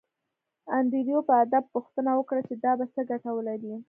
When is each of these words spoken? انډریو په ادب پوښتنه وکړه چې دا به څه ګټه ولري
انډریو 0.77 1.19
په 1.27 1.33
ادب 1.43 1.63
پوښتنه 1.75 2.11
وکړه 2.15 2.41
چې 2.47 2.53
دا 2.63 2.71
به 2.79 2.85
څه 2.93 3.01
ګټه 3.09 3.29
ولري 3.33 3.71